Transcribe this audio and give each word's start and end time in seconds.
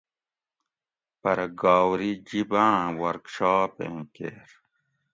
"پرہ"" 1.21 1.47
گاؤری 1.61 2.11
جِب 2.27 2.51
آۤں 2.65 2.85
ورکشاپ 3.01 3.73
ایں 3.83 4.01
کیر""" 4.13 4.49